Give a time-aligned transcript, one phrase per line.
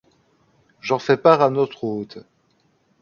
[0.79, 2.25] J’en fais part à notre hôte.